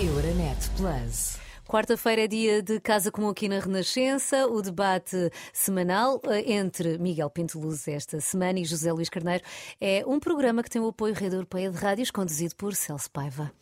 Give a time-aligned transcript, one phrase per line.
[0.00, 1.38] Euronet Plus.
[1.68, 7.30] Quarta-feira é dia de Casa Comum aqui na Renascença, o debate semanal eh, entre Miguel
[7.30, 9.44] Pinto Luz esta semana e José Luís Carneiro
[9.80, 13.52] é um programa que tem o apoio Rede Europeia de Rádios, conduzido por Celso Paiva.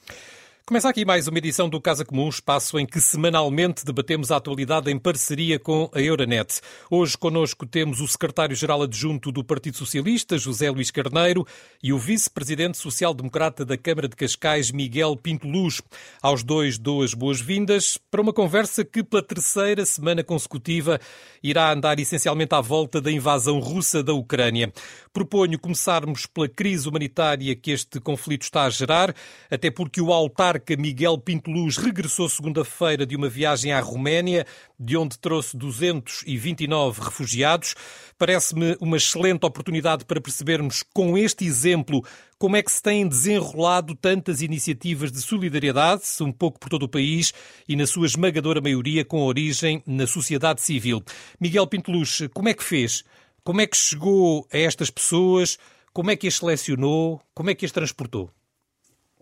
[0.65, 4.93] Começa aqui mais uma edição do Casa Comum, espaço em que semanalmente debatemos a atualidade
[4.93, 6.61] em parceria com a Euronet.
[6.89, 11.45] Hoje connosco temos o secretário-geral adjunto do Partido Socialista, José Luís Carneiro,
[11.83, 15.83] e o vice-presidente social-democrata da Câmara de Cascais, Miguel Pinto Luz.
[16.23, 21.01] Aos dois dou as boas-vindas para uma conversa que, pela terceira semana consecutiva,
[21.43, 24.73] irá andar essencialmente à volta da invasão russa da Ucrânia.
[25.13, 29.13] Proponho começarmos pela crise humanitária que este conflito está a gerar,
[29.51, 30.13] até porque o
[30.53, 34.45] autarca Miguel Pinto Luz regressou segunda-feira de uma viagem à Roménia,
[34.79, 37.75] de onde trouxe 229 refugiados.
[38.19, 42.05] Parece-me uma excelente oportunidade para percebermos, com este exemplo,
[42.39, 46.89] como é que se têm desenrolado tantas iniciativas de solidariedade, um pouco por todo o
[46.89, 47.33] país
[47.67, 51.03] e, na sua esmagadora maioria, com origem na sociedade civil.
[51.41, 53.05] Miguel Pinto Luz, como é que fez?
[53.43, 55.59] Como é que chegou a estas pessoas?
[55.95, 57.23] Como é que as selecionou?
[57.35, 58.31] Como é que as transportou?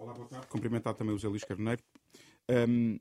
[0.00, 0.46] Olá, boa tarde.
[0.46, 1.82] Cumprimentar também o José Luís Carneiro.
[2.48, 2.98] Um,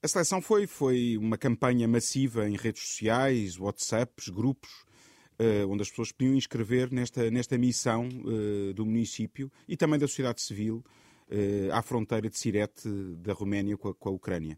[0.00, 4.70] a seleção foi, foi uma campanha massiva em redes sociais, WhatsApps, grupos,
[5.40, 10.06] uh, onde as pessoas podiam inscrever nesta, nesta missão uh, do município e também da
[10.06, 10.76] sociedade civil
[11.28, 14.56] uh, à fronteira de Sirete da Roménia com a, com a Ucrânia.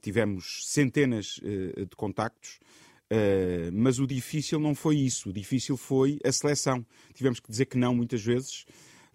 [0.00, 2.60] tivemos centenas de contactos
[3.08, 5.30] Uh, mas o difícil não foi isso.
[5.30, 6.84] O difícil foi a seleção.
[7.14, 8.66] Tivemos que dizer que não muitas vezes.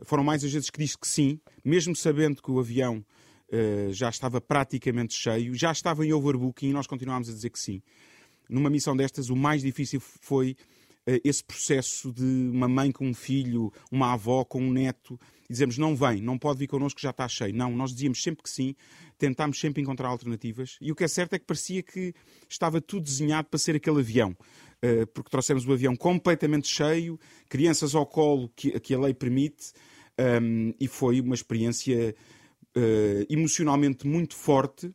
[0.04, 3.06] Foram mais as vezes que disse que sim, mesmo sabendo que o avião
[3.52, 7.60] uh, já estava praticamente cheio, já estava em overbooking e nós continuámos a dizer que
[7.60, 7.82] sim.
[8.50, 10.56] Numa missão destas, o mais difícil foi
[11.08, 15.54] uh, esse processo de uma mãe com um filho, uma avó com um neto, e
[15.54, 17.54] dizemos não vem, não pode vir connosco, já está cheio.
[17.54, 18.76] Não, nós dizíamos sempre que sim,
[19.18, 22.14] tentámos sempre encontrar alternativas e o que é certo é que parecia que
[22.50, 24.36] estava tudo desenhado para ser aquele avião.
[24.82, 29.74] Eh, porque trouxemos o avião completamente cheio, crianças ao colo que, que a lei permite,
[30.20, 32.16] um, e foi uma experiência
[32.76, 34.94] uh, emocionalmente muito forte.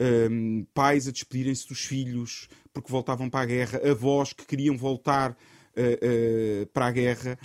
[0.00, 5.32] Um, pais a despedirem-se dos filhos porque voltavam para a guerra, avós que queriam voltar
[5.32, 5.34] uh,
[6.62, 7.38] uh, para a guerra,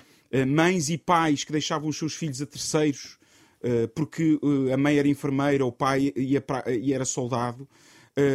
[0.47, 3.19] mães e pais que deixavam os seus filhos a terceiros
[3.94, 4.40] porque
[4.73, 7.69] a mãe era enfermeira, o pai ia para, e era soldado.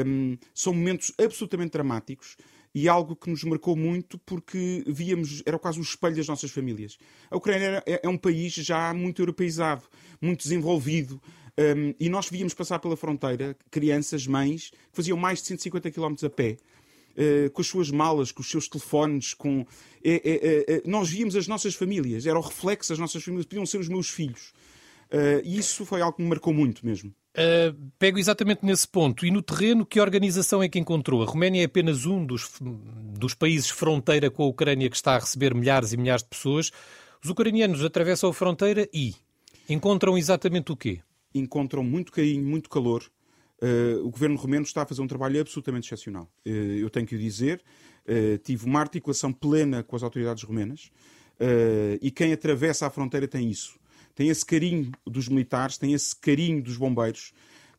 [0.07, 2.37] Um, são momentos absolutamente dramáticos
[2.75, 6.99] e algo que nos marcou muito porque víamos, era quase o espelho das nossas famílias.
[7.31, 9.85] A Ucrânia é, é um país já muito europeizado,
[10.21, 11.21] muito desenvolvido,
[11.59, 16.15] um, e nós víamos passar pela fronteira crianças, mães, que faziam mais de 150 km
[16.25, 16.57] a pé.
[17.17, 19.67] Uh, com as suas malas, com os seus telefones, com...
[20.05, 23.67] É, é, é, nós víamos as nossas famílias, era o reflexo das nossas famílias, podiam
[23.67, 24.53] ser os meus filhos.
[25.11, 27.13] Uh, e isso foi algo que me marcou muito mesmo.
[27.39, 29.25] Uh, pego exatamente nesse ponto.
[29.25, 31.23] E no terreno, que organização é que encontrou?
[31.23, 35.21] A Roménia é apenas um dos, dos países fronteira com a Ucrânia que está a
[35.21, 36.73] receber milhares e milhares de pessoas.
[37.23, 39.15] Os ucranianos atravessam a fronteira e
[39.69, 40.99] encontram exatamente o quê?
[41.33, 43.05] Encontram muito carinho, muito calor.
[43.63, 46.29] Uh, o governo romeno está a fazer um trabalho absolutamente excepcional.
[46.45, 47.63] Uh, eu tenho que o dizer.
[48.43, 50.91] tive uma articulação plena com as autoridades romenas
[52.01, 53.78] e quem atravessa a fronteira tem isso
[54.19, 57.33] tem esse carinho dos militares, tem esse carinho dos bombeiros,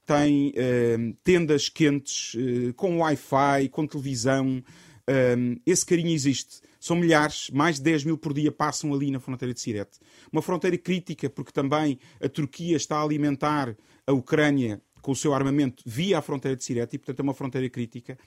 [0.06, 4.64] tem uh, tendas quentes, uh, com Wi-Fi, com televisão.
[5.02, 6.62] Uh, esse carinho existe.
[6.80, 10.00] São milhares, mais de 10 mil por dia passam ali na fronteira de Sirete.
[10.32, 13.76] Uma fronteira crítica, porque também a Turquia está a alimentar
[14.08, 17.34] a Ucrânia com o seu armamento via a fronteira de Sirete, e portanto é uma
[17.34, 18.18] fronteira crítica.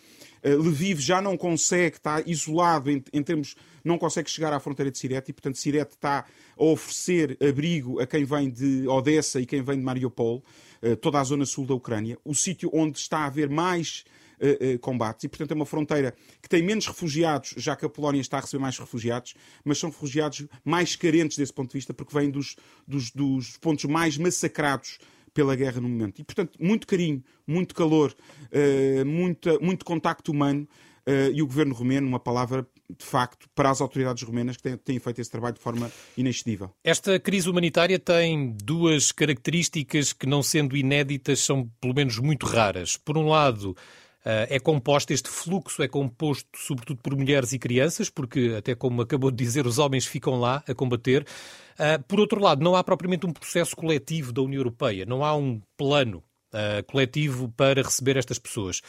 [0.44, 4.90] Uh, Lviv já não consegue, está isolado em, em, termos, não consegue chegar à fronteira
[4.90, 6.24] de Sirete, e portanto Sirete está
[6.56, 10.42] a oferecer abrigo a quem vem de Odessa e quem vem de Mariupol,
[10.82, 14.04] uh, toda a zona sul da Ucrânia, o sítio onde está a haver mais
[14.40, 18.20] uh, combates, e portanto é uma fronteira que tem menos refugiados, já que a Polónia
[18.20, 19.34] está a receber mais refugiados,
[19.64, 22.56] mas são refugiados mais carentes desse ponto de vista, porque vêm dos,
[22.86, 24.98] dos, dos pontos mais massacrados
[25.32, 26.20] pela guerra no momento.
[26.20, 28.14] E, portanto, muito carinho, muito calor,
[28.52, 30.68] uh, muita, muito contacto humano
[31.06, 34.76] uh, e o governo romeno, uma palavra de facto para as autoridades romenas que têm,
[34.76, 36.70] têm, feito esse trabalho de forma inexcedível.
[36.84, 42.96] Esta crise humanitária tem duas características que, não sendo inéditas, são pelo menos muito raras.
[42.96, 43.74] Por um lado,
[44.24, 49.30] é composto, este fluxo é composto sobretudo por mulheres e crianças, porque, até como acabou
[49.30, 51.26] de dizer, os homens ficam lá a combater.
[51.72, 55.34] Uh, por outro lado, não há propriamente um processo coletivo da União Europeia, não há
[55.34, 56.22] um plano
[56.52, 58.80] uh, coletivo para receber estas pessoas.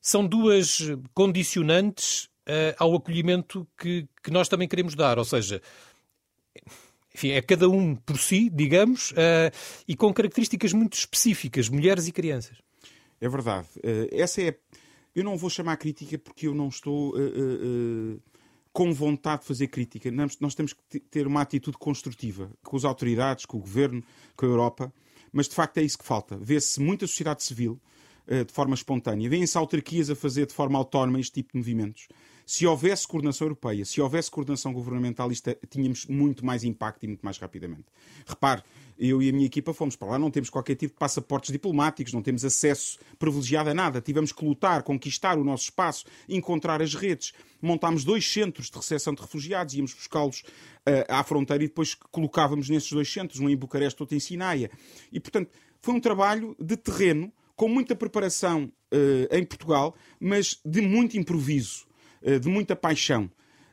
[0.00, 0.78] São duas
[1.12, 2.28] condicionantes
[2.78, 5.60] ao acolhimento que, que nós também queremos dar, ou seja,
[7.12, 9.12] enfim, é cada um por si, digamos,
[9.88, 12.56] e com características muito específicas, mulheres e crianças.
[13.20, 13.68] É verdade.
[13.78, 14.58] Uh, essa é.
[15.14, 18.20] Eu não vou chamar crítica porque eu não estou uh,
[18.72, 20.10] com vontade de fazer crítica.
[20.10, 24.04] Nós, nós temos que ter uma atitude construtiva com as autoridades, com o governo,
[24.36, 24.92] com a Europa,
[25.32, 26.36] mas de facto é isso que falta.
[26.36, 27.80] Vê-se muita sociedade civil
[28.28, 32.08] de forma espontânea, vêem-se autarquias a fazer de forma autónoma este tipo de movimentos.
[32.44, 37.08] Se houvesse coordenação europeia, se houvesse coordenação governamental, isto, é, tínhamos muito mais impacto e
[37.08, 37.86] muito mais rapidamente.
[38.24, 38.62] Repare,
[38.98, 42.12] eu e a minha equipa fomos para lá, não temos qualquer tipo de passaportes diplomáticos,
[42.12, 44.00] não temos acesso privilegiado a nada.
[44.00, 47.32] Tivemos que lutar, conquistar o nosso espaço, encontrar as redes.
[47.60, 52.68] Montámos dois centros de recepção de refugiados, íamos buscá-los uh, à fronteira e depois colocávamos
[52.68, 54.70] nesses dois centros, um em Bucareste, outro em Sinaia.
[55.12, 55.50] E, portanto,
[55.80, 61.86] foi um trabalho de terreno, com muita preparação uh, em Portugal, mas de muito improviso.
[62.26, 63.30] Eh, de muita paixão,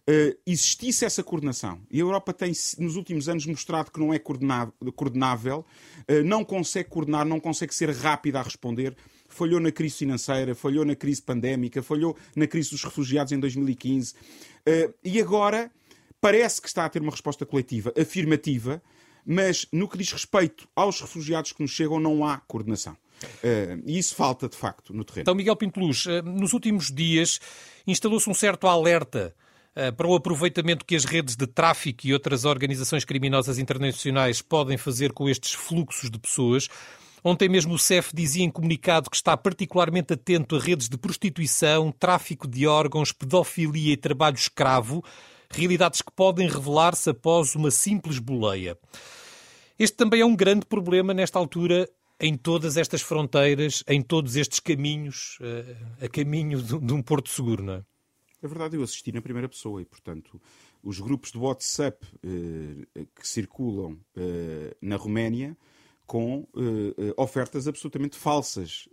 [0.10, 1.80] Uh, existisse essa coordenação.
[1.90, 6.90] E a Europa tem, nos últimos anos, mostrado que não é coordenável, uh, não consegue
[6.90, 8.98] coordenar, não consegue ser rápida a responder.
[9.30, 14.14] Falhou na crise financeira, falhou na crise pandémica, falhou na crise dos refugiados em 2015.
[14.14, 15.72] Uh, e agora
[16.20, 18.84] parece que está a ter uma resposta coletiva, afirmativa,
[19.26, 22.98] mas no que diz respeito aos refugiados que nos chegam, não há coordenação.
[23.42, 25.22] Uh, e isso falta, de facto, no terreno.
[25.22, 27.40] Então, Miguel Pinteluz, nos últimos dias
[27.88, 29.34] instalou-se um certo alerta
[29.98, 35.12] para o aproveitamento que as redes de tráfico e outras organizações criminosas internacionais podem fazer
[35.14, 36.68] com estes fluxos de pessoas.
[37.24, 41.90] Ontem mesmo o CEF dizia em comunicado que está particularmente atento a redes de prostituição,
[41.92, 45.04] tráfico de órgãos, pedofilia e trabalho escravo,
[45.50, 48.78] realidades que podem revelar-se após uma simples boleia.
[49.80, 54.60] Este também é um grande problema nesta altura em todas estas fronteiras, em todos estes
[54.60, 57.84] caminhos, uh, a caminho de, um porto seguro, não é?
[58.44, 60.40] É verdade, eu assisti na primeira pessoa e, portanto,
[60.84, 65.56] os grupos de WhatsApp uh, que circulam uh, na Roménia
[66.06, 66.45] com
[67.16, 68.90] ofertas absolutamente falsas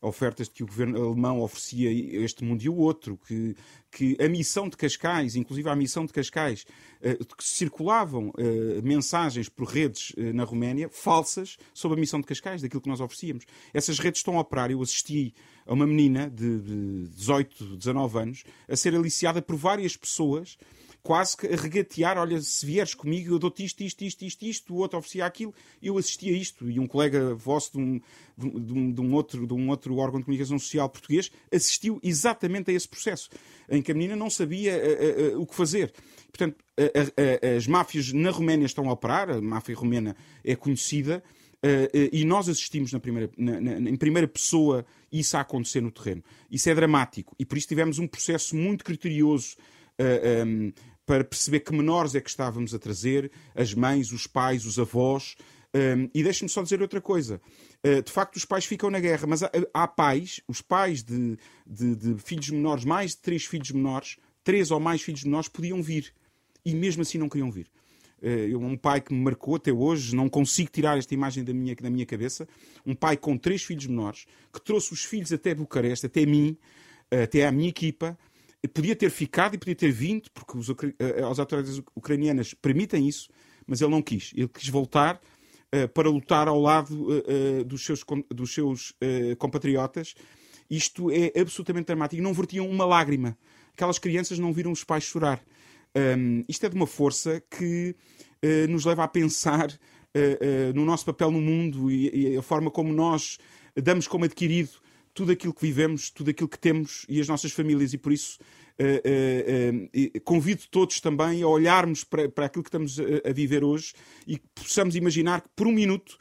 [0.00, 1.90] ofertas que o governo alemão oferecia
[2.24, 3.54] este mundo e o outro, que,
[3.90, 6.64] que a missão de Cascais, inclusive a missão de Cascais,
[7.02, 12.26] eh, que circulavam eh, mensagens por redes eh, na Roménia falsas sobre a missão de
[12.26, 13.44] Cascais, daquilo que nós oferecíamos.
[13.74, 14.70] Essas redes estão a operar.
[14.70, 15.34] Eu assisti
[15.70, 20.58] a uma menina de 18, 19 anos a ser aliciada por várias pessoas
[21.00, 24.74] quase que a regatear, olha, se vieres comigo eu dou-te isto, isto, isto, isto, isto,
[24.74, 28.00] o outro oferecia aquilo, eu assistia a isto, e um colega vosso de um,
[28.36, 32.70] de um, de um, outro, de um outro órgão de comunicação social português assistiu exatamente
[32.70, 33.30] a esse processo,
[33.68, 35.92] em que a menina não sabia uh, uh, uh, o que fazer.
[36.32, 36.56] Portanto,
[37.56, 41.22] as máfias na Roménia estão a operar, a máfia romena é conhecida,
[42.12, 46.22] e nós assistimos na primeira, na, na, em primeira pessoa isso a acontecer no terreno.
[46.50, 49.56] Isso é dramático, e por isso tivemos um processo muito criterioso
[50.46, 50.72] um,
[51.04, 55.34] para perceber que menores é que estávamos a trazer, as mães, os pais, os avós.
[55.74, 57.40] Um, e deixe-me só dizer outra coisa.
[57.84, 61.36] Uh, de facto, os pais ficam na guerra, mas há, há pais, os pais de,
[61.66, 65.82] de, de, filhos menores, mais de três filhos menores, três ou mais filhos menores, podiam
[65.82, 66.12] vir.
[66.64, 67.68] E mesmo assim não queriam vir.
[68.22, 71.74] Uh, um pai que me marcou até hoje, não consigo tirar esta imagem da minha,
[71.74, 72.46] da minha cabeça.
[72.84, 76.56] Um pai com três filhos menores, que trouxe os filhos até Bucareste, até mim,
[77.10, 78.16] até à minha equipa,
[78.68, 83.30] podia ter ficado e podia ter vindo, porque os, eh, as autoridades ucranianas permitem isso,
[83.66, 84.32] mas ele não quis.
[84.36, 85.20] Ele quis voltar
[85.74, 88.92] uh, para lutar ao lado uh, uh, dos seus, dos seus
[89.38, 90.14] compatriotas.
[90.68, 92.22] Isto é absolutamente dramático.
[92.22, 93.36] Não vertiam uma lágrima.
[93.72, 95.42] Aquelas crianças não viram os pais chorar.
[95.96, 97.94] Um, isto é de uma força que
[98.70, 99.68] nos leva a pensar
[100.74, 103.38] no nosso papel no mundo e, e a forma como nós
[103.76, 104.70] damos como adquirido
[105.14, 108.38] tudo aquilo que vivemos, tudo aquilo que temos e as nossas famílias, e por isso
[108.78, 113.32] uh, uh, uh, convido todos também a olharmos para, para aquilo que estamos a, a
[113.32, 113.92] viver hoje
[114.26, 116.18] e que possamos imaginar que por um minuto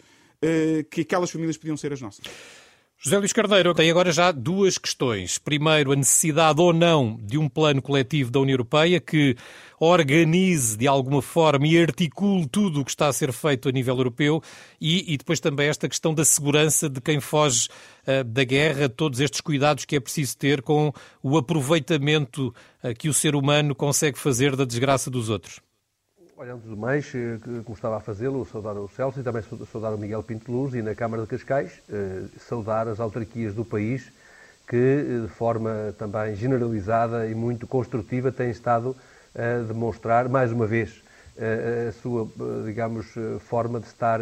[0.90, 2.24] que aquelas famílias podiam ser as nossas.
[3.02, 5.38] José Luís Carneiro tem agora já duas questões.
[5.38, 9.38] Primeiro, a necessidade ou não de um plano coletivo da União Europeia que
[9.80, 13.96] organize de alguma forma e articule tudo o que está a ser feito a nível
[13.96, 14.44] europeu
[14.82, 17.70] e, e depois também esta questão da segurança de quem foge
[18.06, 20.92] uh, da guerra, todos estes cuidados que é preciso ter com
[21.24, 22.54] o aproveitamento
[22.84, 25.62] uh, que o ser humano consegue fazer da desgraça dos outros.
[26.42, 29.94] Olha, antes do mais, eh, como estava a fazê-lo, saudar o Celso e também saudar
[29.94, 34.10] o Miguel Pinto Luz e na Câmara de Cascais, eh, saudar as autarquias do país
[34.66, 38.96] que, eh, de forma também generalizada e muito construtiva, têm estado
[39.36, 41.04] a demonstrar, mais uma vez,
[41.38, 42.26] a sua,
[42.66, 43.06] digamos,
[43.42, 44.22] forma de estar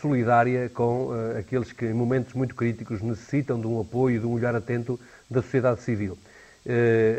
[0.00, 4.54] solidária com aqueles que, em momentos muito críticos, necessitam de um apoio, de um olhar
[4.54, 4.98] atento
[5.30, 6.18] da sociedade civil.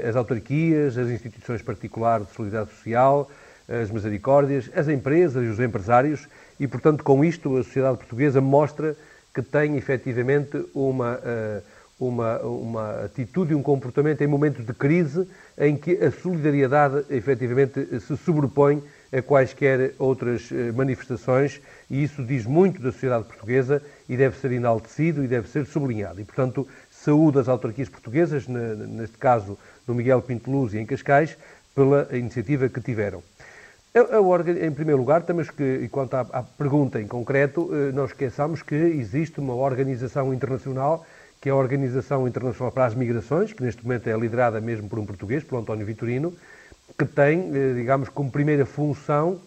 [0.08, 3.30] As autarquias, as instituições particulares de solidariedade social,
[3.68, 6.28] as misericórdias, as empresas e os empresários,
[6.60, 8.96] e, portanto, com isto a sociedade portuguesa mostra
[9.34, 11.62] que tem efetivamente uma, eh,
[12.00, 15.28] uma, uma atitude e um comportamento em momentos de crise
[15.58, 22.46] em que a solidariedade efetivamente se sobrepõe a quaisquer outras eh, manifestações e isso diz
[22.46, 26.22] muito da sociedade portuguesa e deve ser enaltecido e deve ser sublinhado.
[26.22, 31.38] E, portanto, saúde as autarquias portuguesas, neste caso no Miguel Pinto Luz e em Cascais,
[31.76, 33.24] pela iniciativa que tiveram.
[33.96, 38.64] Em primeiro lugar, temos que, e quanto à, à pergunta em concreto, eh, não esqueçamos
[38.64, 41.06] que existe uma organização internacional,
[41.40, 44.98] que é a Organização Internacional para as Migrações, que neste momento é liderada mesmo por
[44.98, 46.34] um português, por António Vitorino,
[46.98, 49.40] que tem, eh, digamos, como primeira função,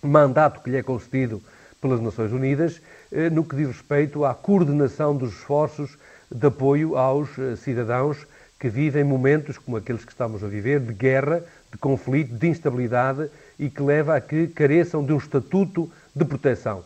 [0.00, 1.42] mandato que lhe é concedido
[1.80, 2.80] pelas Nações Unidas,
[3.10, 5.98] eh, no que diz respeito à coordenação dos esforços
[6.30, 8.24] de apoio aos cidadãos
[8.60, 11.42] que vivem momentos como aqueles que estamos a viver, de guerra,
[11.72, 13.30] de conflito, de instabilidade
[13.60, 16.82] e que leva a que careçam de um estatuto de proteção.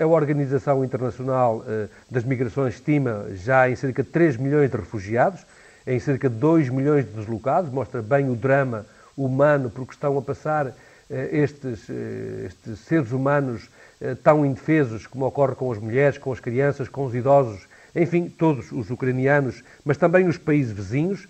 [0.00, 1.62] A Organização Internacional
[2.10, 5.44] das Migrações estima já em cerca de 3 milhões de refugiados,
[5.86, 8.86] em cerca de 2 milhões de deslocados, mostra bem o drama
[9.16, 10.74] humano, porque estão a passar
[11.10, 13.68] eh, estes, eh, estes seres humanos
[14.00, 18.28] eh, tão indefesos, como ocorre com as mulheres, com as crianças, com os idosos, enfim,
[18.28, 21.28] todos os ucranianos, mas também os países vizinhos.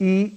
[0.00, 0.34] E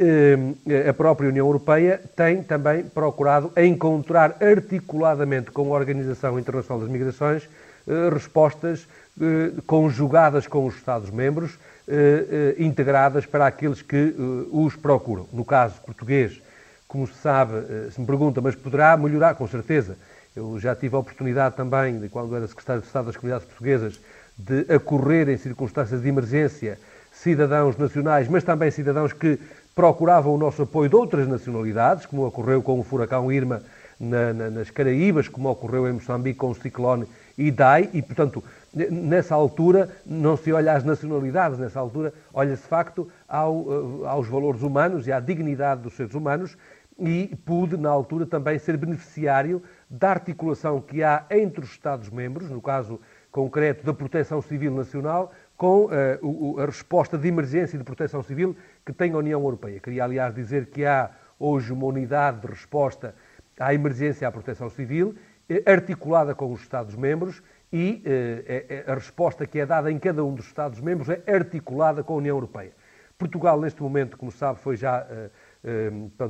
[0.87, 7.49] a própria União Europeia tem também procurado encontrar articuladamente com a Organização Internacional das Migrações
[8.13, 8.87] respostas
[9.65, 11.57] conjugadas com os Estados-membros,
[12.59, 14.13] integradas para aqueles que
[14.51, 15.27] os procuram.
[15.33, 16.39] No caso português,
[16.87, 19.35] como se sabe, eh, se me pergunta, mas poderá melhorar?
[19.35, 19.97] Com certeza.
[20.35, 23.99] Eu já tive a oportunidade também, de quando era secretário de Estado das Comunidades Portuguesas,
[24.37, 26.79] de acorrer em circunstâncias de emergência
[27.21, 29.39] cidadãos nacionais, mas também cidadãos que
[29.75, 33.61] procuravam o nosso apoio de outras nacionalidades, como ocorreu com o furacão Irma
[33.99, 37.07] na, na, nas Caraíbas, como ocorreu em Moçambique com o ciclone
[37.37, 38.43] Idai, e, portanto,
[38.73, 44.27] nessa altura não se olha às nacionalidades, nessa altura olha-se, de facto, ao, eh, aos
[44.27, 46.57] valores humanos e à dignidade dos seres humanos,
[46.99, 52.61] e pude, na altura, também ser beneficiário da articulação que há entre os Estados-membros, no
[52.61, 52.99] caso
[53.31, 58.55] concreto da Proteção Civil Nacional, com uh, a resposta de emergência e de proteção civil
[58.85, 59.79] que tem a União Europeia.
[59.79, 61.09] Queria, aliás, dizer que há
[61.39, 63.15] hoje uma unidade de resposta
[63.59, 65.15] à emergência e à proteção civil,
[65.49, 67.41] eh, articulada com os Estados-membros,
[67.73, 72.13] e uh, a resposta que é dada em cada um dos Estados-membros é articulada com
[72.13, 72.71] a União Europeia.
[73.17, 75.07] Portugal, neste momento, como sabe, foi já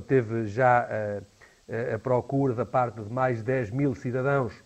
[0.08, 0.88] teve já
[1.94, 4.64] a, procura da parte de mais de 10 mil cidadãos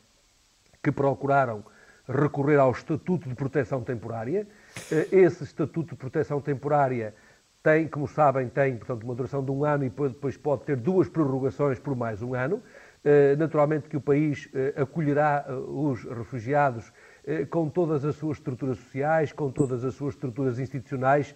[0.84, 1.64] que procuraram
[2.08, 4.48] recorrer ao Estatuto de Proteção Temporária.
[4.92, 7.14] Eh, esse Estatuto de Proteção Temporária
[7.64, 11.08] tem, como sabem, tem portanto, uma duração de um ano e depois pode ter duas
[11.08, 12.62] prorrogações por mais um ano.
[13.04, 16.92] Eh, naturalmente que o país eh, acolherá os refugiados
[17.52, 21.36] com todas as suas estruturas sociais, com todas as suas estruturas institucionais,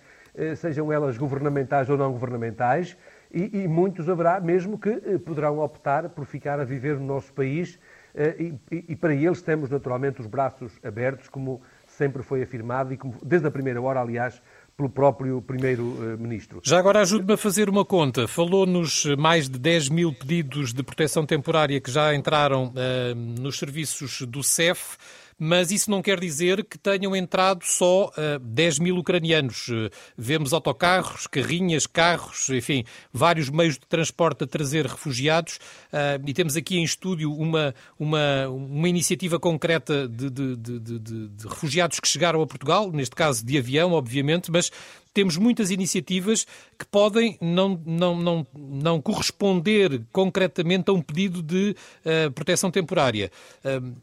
[0.58, 2.98] sejam elas governamentais ou não governamentais
[3.32, 7.78] e, e, muitos haverá mesmo que poderão optar por ficar a viver no nosso país
[8.16, 12.98] eh, e, e, para eles temos naturalmente os braços abertos, como sempre foi afirmado e
[12.98, 14.42] como, desde a primeira hora, aliás,
[14.76, 16.62] pelo próprio Primeiro-Ministro.
[16.64, 18.28] Já agora ajude-me a fazer uma conta.
[18.28, 24.22] Falou-nos mais de 10 mil pedidos de proteção temporária que já entraram uh, nos serviços
[24.22, 24.98] do CEF
[25.38, 29.68] mas isso não quer dizer que tenham entrado só uh, eh, 10 mil ucranianos.
[29.68, 35.58] Uh, vemos autocarros, carrinhas, carros, enfim, vários meios de transporte a trazer refugiados
[35.92, 41.48] uh, e temos aqui em estúdio uma, uma, uma iniciativa concreta de, de, de, de
[41.48, 44.72] refugiados que chegaram a Portugal, neste caso de avião, obviamente, mas
[45.14, 46.46] temos muitas iniciativas
[46.78, 51.76] que podem não, não, não, não corresponder concretamente a um pedido de
[52.06, 53.32] uh, proteção temporária.
[53.64, 53.96] Uh,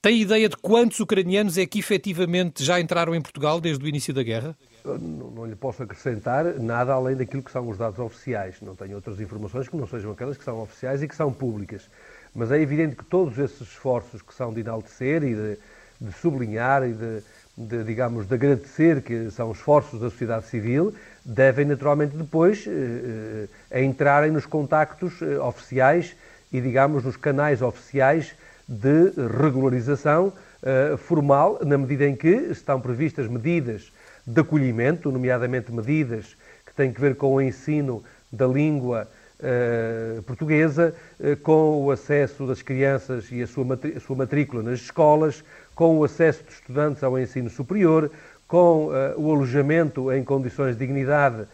[0.00, 4.14] tem ideia de quantos ucranianos é que efetivamente já entraram em Portugal desde o início
[4.14, 4.56] da guerra?
[4.84, 8.56] Não, não, lhe posso acrescentar nada além daquilo que são os dados oficiais.
[8.62, 11.90] Não tenho outras informações que não sejam aquelas que são oficiais e que são públicas.
[12.34, 15.58] Mas é evidente que todos esses esforços que são de enaltecer e de,
[16.00, 17.22] de sublinhar e de,
[17.56, 23.84] de, digamos, de agradecer, que são esforços da sociedade civil, devem naturalmente depois eh, eh,
[23.84, 26.14] entrarem nos contactos eh, oficiais
[26.52, 28.34] e, digamos, nos canais oficiais
[28.68, 30.26] de regularização
[30.62, 33.90] uh, formal, na medida em que estão previstas medidas
[34.26, 39.08] de acolhimento, nomeadamente medidas que têm que ver com o ensino da língua
[39.40, 45.42] uh, portuguesa, uh, com o acesso das crianças e a sua, a matrícula nas escolas,
[45.74, 48.10] com o acesso dos estudantes ao ensino superior,
[48.46, 51.46] com o alojamento em condições de dignidade,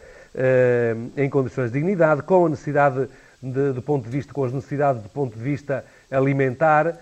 [1.17, 3.09] em condições de dignidade, com a necessidade
[3.41, 6.97] de, do ponto de vista, com as necessidades do ponto de vista alimentar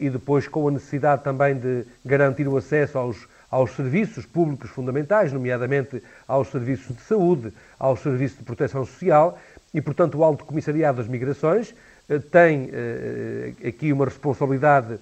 [0.00, 5.30] e depois com a necessidade também de garantir o acesso aos, aos serviços públicos fundamentais,
[5.30, 9.38] nomeadamente aos serviços de saúde, aos serviços de proteção social,
[9.74, 11.74] e, portanto, o Alto Comissariado das Migrações
[12.30, 12.70] tem
[13.66, 14.98] aqui uma responsabilidade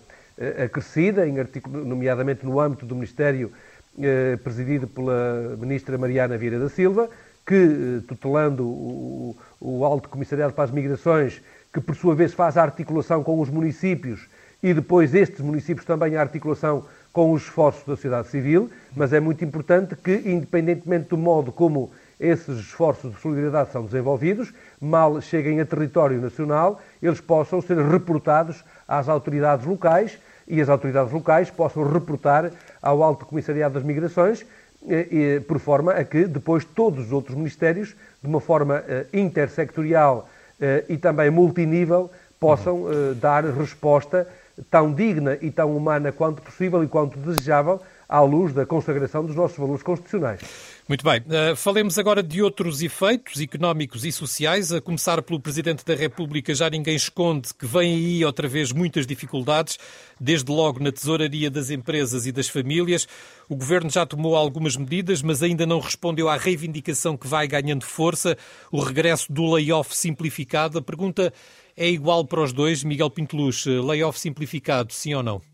[0.65, 1.23] acrescida,
[1.69, 3.53] nomeadamente no âmbito do Ministério
[3.97, 7.09] eh, presidido pela Ministra Mariana Vieira da Silva,
[7.47, 11.41] que, eh, tutelando o, o Alto Comissariado para as Migrações,
[11.73, 14.27] que por sua vez faz a articulação com os municípios
[14.63, 19.21] e depois estes municípios também a articulação com os esforços da sociedade civil, mas é
[19.21, 25.61] muito importante que, independentemente do modo como esses esforços de solidariedade são desenvolvidos, mal cheguem
[25.61, 31.91] a território nacional, eles possam ser reportados às autoridades locais e as autoridades locais possam
[31.91, 34.45] reportar ao Alto Comissariado das Migrações,
[35.47, 40.29] por forma a que depois todos os outros ministérios, de uma forma eh, intersectorial
[40.61, 42.85] eh, e também multinível, possam
[43.21, 44.29] dar resposta
[44.71, 49.35] tão digna e tão humana quanto possível e quanto desejável à luz da consagração dos
[49.35, 50.74] nossos valores constitucionais.
[50.87, 51.21] Muito bem.
[51.21, 56.55] Uh, falemos agora de outros efeitos económicos e sociais, a começar pelo Presidente da República.
[56.55, 59.79] Já ninguém esconde que vem aí outra vez muitas dificuldades,
[60.21, 63.09] desde logo na tesouraria das empresas e das famílias.
[63.49, 67.85] O Governo já tomou algumas medidas, mas ainda não respondeu à reivindicação que vai ganhando
[67.85, 68.37] força,
[68.71, 70.77] o regresso do layoff simplificado.
[70.77, 71.33] A pergunta
[71.75, 72.85] é igual para os dois.
[72.85, 75.54] Miguel Pinteluz, layoff simplificado, sim ou não?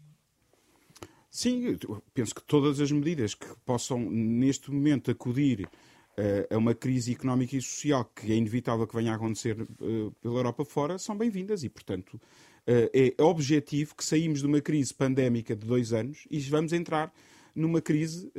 [1.31, 1.79] Sim,
[2.13, 7.57] penso que todas as medidas que possam, neste momento, acudir uh, a uma crise económica
[7.57, 11.63] e social que é inevitável que venha a acontecer uh, pela Europa fora são bem-vindas
[11.63, 16.41] e, portanto, uh, é objetivo que saímos de uma crise pandémica de dois anos e
[16.41, 17.13] vamos entrar
[17.55, 18.31] numa crise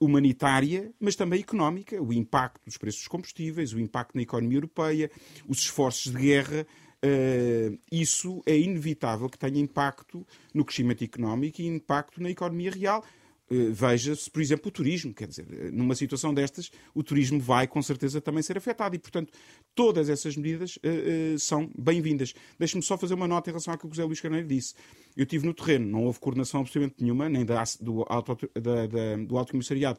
[0.00, 2.00] humanitária, mas também económica.
[2.00, 5.10] O impacto dos preços dos combustíveis, o impacto na economia europeia,
[5.46, 6.66] os esforços de guerra
[7.04, 13.04] Uh, isso é inevitável que tenha impacto no crescimento económico e impacto na economia real.
[13.50, 15.12] Uh, Veja-se, por exemplo, o turismo.
[15.12, 19.32] Quer dizer, numa situação destas, o turismo vai com certeza também ser afetado e, portanto,
[19.74, 22.34] todas essas medidas uh, são bem-vindas.
[22.56, 24.74] Deixe-me só fazer uma nota em relação ao que o José Luís Carneiro disse.
[25.16, 29.16] Eu estive no terreno, não houve coordenação absolutamente nenhuma, nem da, do, auto, da, da,
[29.16, 29.98] do Alto Comissariado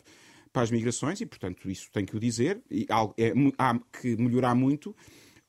[0.53, 2.61] para as Migrações, e, portanto, isso tem que o dizer.
[2.71, 4.95] E, é, há que melhorar muito.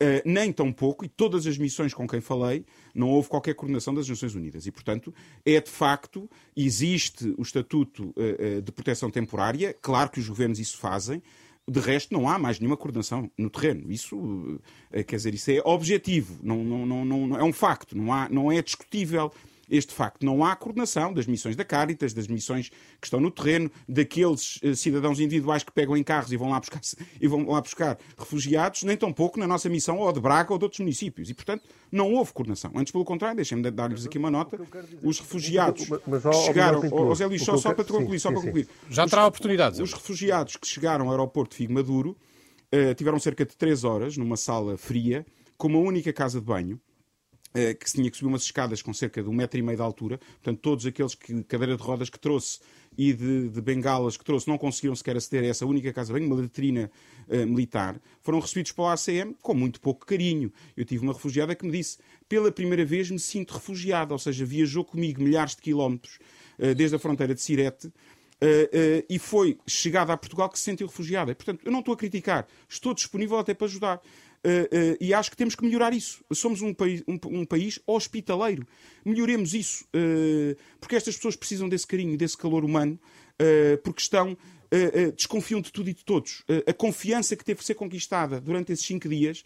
[0.03, 3.95] Uh, nem tão pouco, e todas as missões com quem falei, não houve qualquer coordenação
[3.95, 4.67] das Nações Unidas.
[4.67, 5.15] E, portanto,
[5.47, 10.59] é de facto, existe o Estatuto uh, uh, de Proteção Temporária, claro que os governos
[10.59, 11.23] isso fazem,
[11.71, 13.91] de resto, não há mais nenhuma coordenação no terreno.
[13.91, 14.61] Isso,
[15.07, 18.53] quer dizer, isso é objetivo, não, não, não, não, é um facto, não, há, não
[18.53, 19.33] é discutível
[19.71, 20.25] este facto.
[20.25, 24.75] Não há coordenação das missões da Caritas, das missões que estão no terreno, daqueles uh,
[24.75, 26.81] cidadãos individuais que pegam em carros e vão lá buscar,
[27.21, 30.65] e vão lá buscar refugiados, nem tampouco na nossa missão ou de Braga ou de
[30.65, 31.31] outros municípios.
[31.31, 32.73] E, portanto, não houve coordenação.
[32.75, 34.59] Antes, pelo contrário, deixem-me dar-lhes aqui uma nota.
[35.03, 36.83] Os refugiados que chegaram.
[36.91, 38.69] Ó Zé Luís, só, só para concluir, só para concluir.
[38.91, 39.81] Já terá oportunidades.
[39.81, 42.17] Os refugiados que chegaram ao aeroporto de Figo Maduro
[42.75, 45.25] uh, tiveram cerca de três horas numa sala fria,
[45.57, 46.94] com uma única casa de banho eh,
[47.79, 49.83] que se tinha que subir umas escadas com cerca de um metro e meio de
[49.83, 50.19] altura.
[50.19, 52.59] Portanto, todos aqueles que cadeira de rodas que trouxe
[52.97, 56.27] e de, de bengalas que trouxe não conseguiram sequer aceder a essa única casa bem,
[56.27, 56.91] uma letrina
[57.29, 60.53] uh, militar, foram recebidos pela ACM com muito pouco carinho.
[60.77, 64.45] Eu tive uma refugiada que me disse, pela primeira vez me sinto refugiada, ou seja,
[64.45, 66.19] viajou comigo milhares de quilómetros
[66.59, 67.93] uh, desde a fronteira de Sirete,
[68.43, 71.35] Uh, uh, e foi chegada a Portugal que se sentiu refugiada.
[71.35, 74.03] Portanto, eu não estou a criticar, estou disponível até para ajudar.
[74.47, 76.23] Uh, e acho que temos que melhorar isso.
[76.33, 78.67] Somos um, país, um, um país hospitaleiro.
[79.05, 82.99] Melhoremos isso, uh, porque estas pessoas precisam desse carinho, desse calor humano,
[83.83, 84.37] porque estão.
[85.17, 86.45] desconfiam de tudo e de todos.
[86.67, 89.45] a confiança que teve que ser conquistada durante esses cinco dias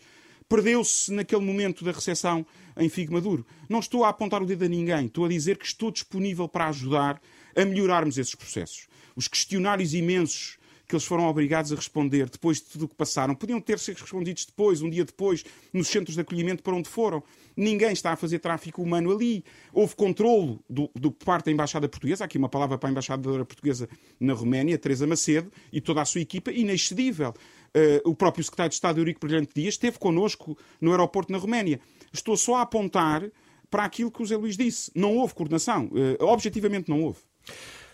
[0.49, 3.47] perdeu-se naquele momento da recessão em Figo Maduro.
[3.69, 6.69] Não estou a apontar o dedo a ninguém, estou a dizer que estou disponível para
[6.69, 7.21] ajudar
[7.55, 8.89] a melhorarmos esses processos.
[9.15, 10.58] Os questionários imensos
[10.89, 13.35] que eles foram obrigados a responder depois de tudo o que passaram.
[13.35, 17.23] Podiam ter sido respondidos depois, um dia depois, nos centros de acolhimento para onde foram.
[17.55, 19.45] Ninguém está a fazer tráfico humano ali.
[19.71, 23.87] Houve controlo do, do parte da Embaixada Portuguesa, aqui uma palavra para a Embaixadora Portuguesa
[24.19, 27.35] na Roménia, Teresa Macedo, e toda a sua equipa, inexcedível.
[27.77, 31.79] Uh, o próprio Secretário de Estado, Eurico Brilhante Dias, esteve connosco no aeroporto na Roménia.
[32.11, 33.31] Estou só a apontar
[33.71, 34.91] para aquilo que o Zé Luís disse.
[34.95, 35.91] Não houve coordenação.
[35.93, 37.19] Uh, objetivamente não houve.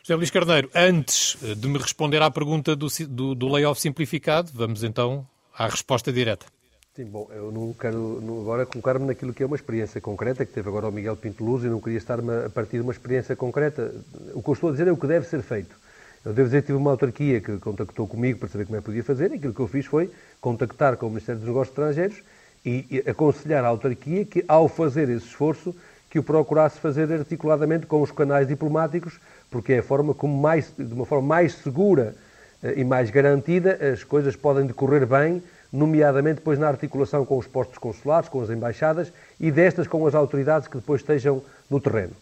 [0.07, 4.51] José Luís Carneiro, antes eh, de me responder à pergunta do, do, do layoff simplificado,
[4.53, 6.45] vamos então à resposta direta.
[6.95, 10.69] Sim, bom, eu não quero agora colocar-me naquilo que é uma experiência concreta, que teve
[10.69, 13.95] agora o Miguel Pinto Luz, e não queria estar a partir de uma experiência concreta.
[14.35, 15.75] O que eu estou a dizer é o que deve ser feito.
[16.23, 18.85] Eu devo dizer que tive uma autarquia que contactou comigo para saber como é que
[18.85, 22.23] podia fazer, e aquilo que eu fiz foi contactar com o Ministério dos Negócios Estrangeiros
[22.63, 25.75] e, aconselhar a autarquia que, ao fazer esse esforço,
[26.15, 29.19] que o procurasse fazer articuladamente com os canais diplomáticos,
[29.51, 32.15] porque é a forma como mais, de uma forma mais segura
[32.63, 37.49] eh, e mais garantida as coisas podem decorrer bem, nomeadamente depois na articulação com os
[37.49, 42.13] postos consulares, com as embaixadas e destas com as autoridades que depois estejam no terreno.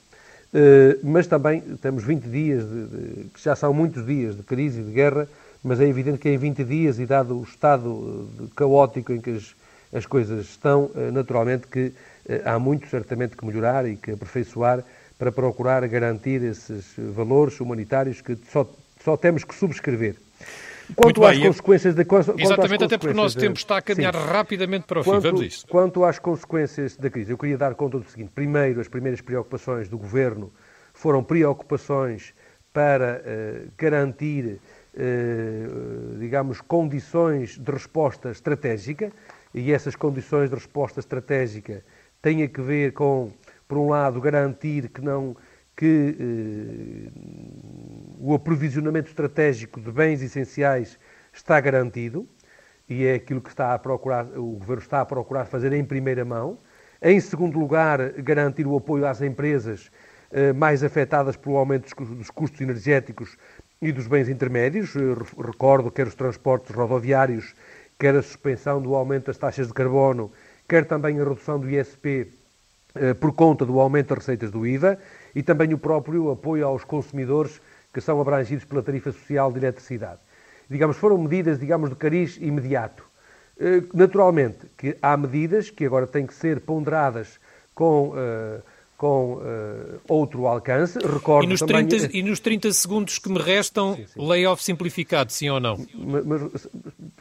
[0.54, 4.80] Eh, mas também temos 20 dias, de, de, que já são muitos dias de crise
[4.80, 5.28] e de guerra,
[5.62, 9.32] mas é evidente que em 20 dias, e dado o estado eh, caótico em que
[9.32, 9.54] as,
[9.92, 11.92] as coisas estão, naturalmente que
[12.44, 14.84] há muito certamente que melhorar e que aperfeiçoar
[15.18, 18.68] para procurar garantir esses valores humanitários que só,
[19.04, 20.16] só temos que subscrever.
[20.96, 24.20] Quanto às consequências da quanto Exatamente, até porque o nosso tempo está a caminhar sim.
[24.20, 25.28] rapidamente para o quanto, fim.
[25.28, 25.66] Vamos a isso.
[25.66, 28.30] Quanto às consequências da crise, eu queria dar conta do seguinte.
[28.34, 30.52] Primeiro, as primeiras preocupações do Governo
[30.92, 32.34] foram preocupações
[32.72, 34.58] para uh, garantir,
[34.94, 39.12] uh, digamos, condições de resposta estratégica,
[39.54, 41.82] e essas condições de resposta estratégica
[42.22, 43.30] têm a ver com,
[43.68, 45.36] por um lado, garantir que não
[45.76, 47.10] que eh,
[48.18, 50.98] o aprovisionamento estratégico de bens essenciais
[51.32, 52.28] está garantido
[52.88, 56.24] e é aquilo que está a procurar, o Governo está a procurar fazer em primeira
[56.24, 56.58] mão.
[57.00, 59.90] Em segundo lugar, garantir o apoio às empresas
[60.30, 63.36] eh, mais afetadas pelo aumento dos custos energéticos
[63.80, 64.94] e dos bens intermédios.
[64.94, 65.00] Eh,
[65.44, 67.54] recordo quer os transportes rodoviários,
[67.98, 70.30] quer a suspensão do aumento das taxas de carbono,
[70.72, 72.32] quer também a redução do ISP
[72.94, 74.98] eh, por conta do aumento das receitas do IVA
[75.34, 77.60] e também o próprio apoio aos consumidores
[77.92, 80.18] que são abrangidos pela tarifa social de eletricidade.
[80.70, 83.04] Digamos, foram medidas, digamos, de cariz imediato.
[83.60, 87.38] Eh, naturalmente que há medidas que agora têm que ser ponderadas
[87.74, 88.62] com, uh,
[89.02, 90.96] com uh, outro alcance.
[90.96, 91.88] Recordo e nos, também...
[91.88, 94.28] 30, e nos 30 segundos que me restam, sim, sim.
[94.28, 95.76] layoff simplificado, sim ou não?
[95.92, 96.68] Mas, mas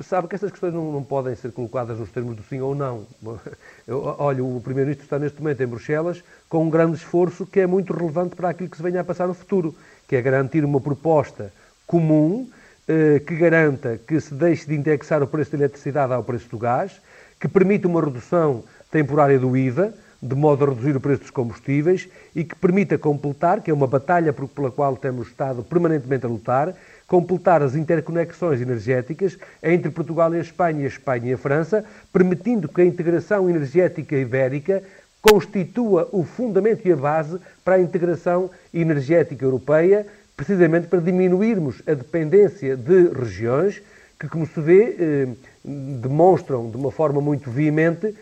[0.02, 3.08] sabe que estas questões não, não, podem ser colocadas nos termos do sim ou não.
[3.88, 7.66] Eu, olha, o Primeiro-Ministro está neste momento em Bruxelas com um grande esforço que é
[7.66, 9.74] muito relevante para aquilo que se venha a passar no futuro,
[10.08, 11.52] que é garantir uma proposta
[11.88, 12.48] comum
[12.88, 16.60] eh, que garanta que se deixe de indexar o preço da eletricidade ao preço do
[16.60, 17.02] gás,
[17.40, 22.08] que permita uma redução temporária do IVA, de modo a reduzir o preço dos combustíveis
[22.36, 26.76] e que permita completar, que é uma batalha pela qual temos estado permanentemente a lutar,
[27.08, 31.84] completar as interconexões energéticas entre Portugal e a Espanha e a Espanha e a França,
[32.14, 34.84] permitindo que a integração energética ibérica
[35.22, 40.06] constitua o fundamento e a base para a integração energética europeia,
[40.38, 43.82] precisamente para diminuirmos a dependência de regiões
[44.20, 45.28] que, como se vê, eh,
[45.64, 48.16] demonstram de uma forma muito veemente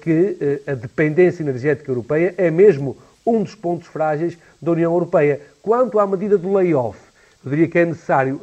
[0.00, 2.96] que eh, a dependência energética europeia é mesmo
[3.26, 5.40] um dos pontos frágeis da União Europeia.
[5.62, 6.98] Quanto à medida do layoff,
[7.44, 8.40] eu diria que é necessário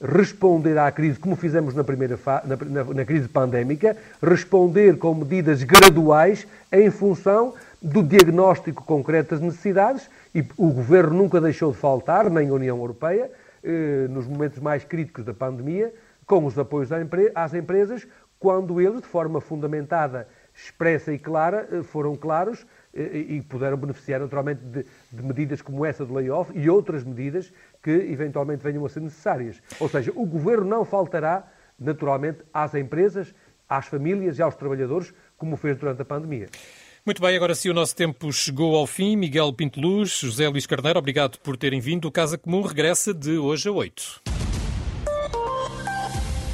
[0.00, 5.62] responder à crise, como fizemos na primeira na, na, na, crise pandémica, responder com medidas
[5.62, 12.30] graduais em função do diagnóstico concreto das necessidades e o Governo nunca deixou de faltar,
[12.30, 13.30] nem a União Europeia,
[13.62, 15.92] eh, nos momentos mais críticos da pandemia,
[16.26, 16.90] com os apoios
[17.34, 18.06] às empresas,
[18.38, 20.28] quando eles, de forma fundamentada,
[20.64, 25.84] expressa e clara, eh, foram claros eh, e puderam beneficiar naturalmente de, de medidas como
[25.86, 29.62] essa do layoff e outras medidas que eventualmente venham a ser necessárias.
[29.78, 31.46] Ou seja, o Governo não faltará
[31.78, 33.32] naturalmente às empresas,
[33.68, 36.48] às famílias e aos trabalhadores, como fez durante a pandemia.
[37.06, 39.16] Muito bem, agora sim o nosso tempo chegou ao fim.
[39.16, 42.08] Miguel Pinto Luz, José Luís Carneiro, obrigado por terem vindo.
[42.08, 44.47] O Casa Comum regressa de hoje a 8.